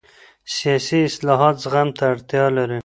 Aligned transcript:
سیاسي 0.55 0.99
اصلاحات 1.09 1.55
زغم 1.63 1.89
ته 1.97 2.03
اړتیا 2.13 2.45
لري 2.57 2.79